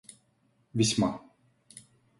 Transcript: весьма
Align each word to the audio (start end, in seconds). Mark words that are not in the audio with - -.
весьма 0.73 1.11